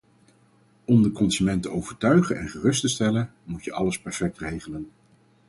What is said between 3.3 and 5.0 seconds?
moet je alles perfect regelen.